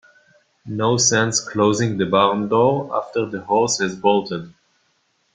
No 0.65 0.97
sense 0.97 1.39
closing 1.47 1.95
the 1.99 2.07
barn 2.07 2.47
door 2.47 2.89
after 2.95 3.27
the 3.27 3.41
horse 3.41 3.77
has 3.77 3.95
bolted. 3.95 4.51